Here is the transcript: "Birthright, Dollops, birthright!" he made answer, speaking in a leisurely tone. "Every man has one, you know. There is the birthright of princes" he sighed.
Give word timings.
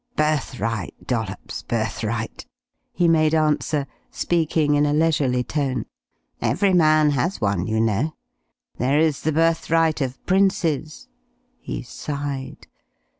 "Birthright, 0.15 0.95
Dollops, 1.05 1.61
birthright!" 1.61 2.47
he 2.91 3.07
made 3.07 3.35
answer, 3.35 3.85
speaking 4.09 4.73
in 4.73 4.83
a 4.83 4.93
leisurely 4.93 5.43
tone. 5.43 5.85
"Every 6.41 6.73
man 6.73 7.11
has 7.11 7.39
one, 7.39 7.67
you 7.67 7.79
know. 7.79 8.15
There 8.79 8.97
is 8.97 9.21
the 9.21 9.31
birthright 9.31 10.01
of 10.01 10.25
princes" 10.25 11.07
he 11.59 11.83
sighed. 11.83 12.65